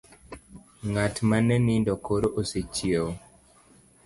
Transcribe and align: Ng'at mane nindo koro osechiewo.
Ng'at 0.89 1.15
mane 1.29 1.55
nindo 1.65 1.93
koro 2.05 2.27
osechiewo. 2.39 3.11